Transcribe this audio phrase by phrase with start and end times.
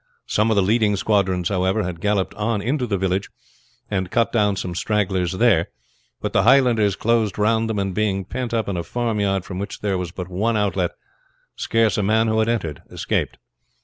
[0.25, 3.29] Some of the leading squadrons, however, had galloped on into the village,
[3.91, 5.67] and cut down some stragglers there;
[6.19, 9.81] but the Highlanders closed round them, and, being pent up in a farmyard from which
[9.81, 10.93] there was but one outlet,
[11.55, 13.37] scarce a man who had entered escaped.